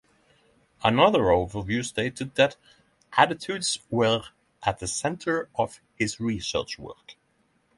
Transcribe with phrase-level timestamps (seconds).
[0.83, 2.55] Another overview stated that
[3.13, 4.23] "attitudes were
[4.63, 7.17] at the centre of his research work".